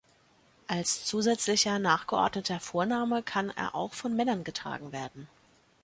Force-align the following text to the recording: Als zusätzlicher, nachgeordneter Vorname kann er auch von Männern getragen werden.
Als 0.65 1.05
zusätzlicher, 1.05 1.77
nachgeordneter 1.77 2.59
Vorname 2.59 3.21
kann 3.21 3.51
er 3.51 3.75
auch 3.75 3.93
von 3.93 4.15
Männern 4.15 4.43
getragen 4.43 4.91
werden. 4.91 5.27